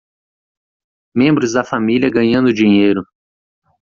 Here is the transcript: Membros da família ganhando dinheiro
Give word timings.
Membros 1.15 1.53
da 1.53 1.63
família 1.63 2.09
ganhando 2.09 2.51
dinheiro 2.51 3.03